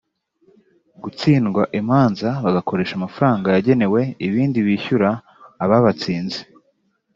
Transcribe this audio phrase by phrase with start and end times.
[1.03, 5.09] gutsindwa imanza bagakoresha amafaranga yagenewe ibindi bishyura
[5.63, 6.39] ababatsinze